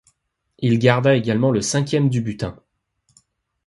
Il 0.57 0.79
garda 0.79 1.13
également 1.13 1.51
le 1.51 1.61
cinquième 1.61 2.09
du 2.09 2.21
butins. 2.21 2.57